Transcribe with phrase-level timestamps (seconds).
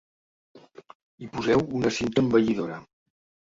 [1.25, 2.83] Hi poseu una cinta embellidora.